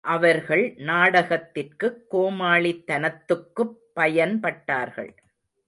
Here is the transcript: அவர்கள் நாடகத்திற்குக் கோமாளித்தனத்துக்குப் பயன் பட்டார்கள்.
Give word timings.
அவர்கள் 0.01 0.73
நாடகத்திற்குக் 0.77 2.01
கோமாளித்தனத்துக்குப் 2.11 3.75
பயன் 3.93 4.39
பட்டார்கள். 4.39 5.15